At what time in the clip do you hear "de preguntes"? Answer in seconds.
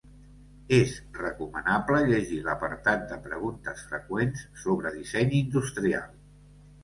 3.13-3.85